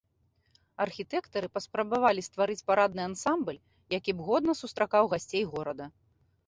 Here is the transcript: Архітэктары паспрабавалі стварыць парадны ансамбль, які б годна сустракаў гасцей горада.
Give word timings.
Архітэктары 0.85 1.47
паспрабавалі 1.57 2.23
стварыць 2.29 2.65
парадны 2.73 3.01
ансамбль, 3.11 3.63
які 3.99 4.11
б 4.19 4.27
годна 4.33 4.53
сустракаў 4.63 5.03
гасцей 5.15 5.43
горада. 5.55 5.85